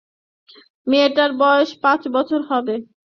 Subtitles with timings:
[0.87, 2.75] মেয়েটার বয়স পাঁচ বছর হবে।